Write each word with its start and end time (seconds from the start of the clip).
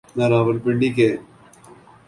نہ 0.17 0.25
راولپنڈی 0.31 0.89
کے۔ 0.97 1.09